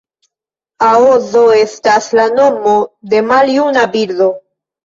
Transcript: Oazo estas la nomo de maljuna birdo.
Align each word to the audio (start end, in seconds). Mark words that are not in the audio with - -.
Oazo 0.85 1.43
estas 1.57 2.09
la 2.21 2.25
nomo 2.39 2.75
de 3.13 3.23
maljuna 3.29 3.85
birdo. 3.99 4.33